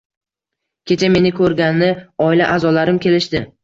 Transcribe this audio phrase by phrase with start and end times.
[0.93, 1.93] Kecha meni ko`rgani
[2.31, 3.49] oila a`zolarim kelishdi